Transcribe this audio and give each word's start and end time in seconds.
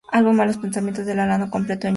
Álbum 0.17 0.35
Malos 0.35 0.57
Pensamientos 0.57 1.05
de 1.05 1.11
El 1.13 1.19
Álamo 1.19 1.51
completo 1.51 1.69
en 1.69 1.79
Youtube 1.79 1.89